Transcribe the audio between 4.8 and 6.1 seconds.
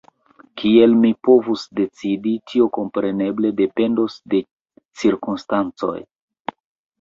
cirkonstancoj.